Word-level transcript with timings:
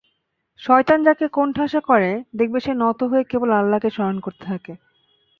শয়তান 0.61 0.99
যাকে 1.03 1.25
কোণঠাসা 1.27 1.81
করে, 1.81 2.09
দেখবে 2.35 2.59
সে 2.59 2.71
নত 2.73 2.99
হয়ে 3.03 3.23
কেবল 3.23 3.49
আল্লাহকে 3.51 3.89
স্মরণ 3.89 4.17
করতে 4.19 4.43
থাকে। 4.45 4.73